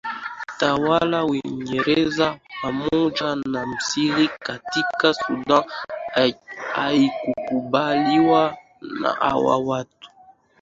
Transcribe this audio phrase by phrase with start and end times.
[0.59, 5.63] tawala ya uingereza pamoja na misri katika sudan
[6.73, 8.57] haikukubaliwa
[9.01, 10.09] na hawa watu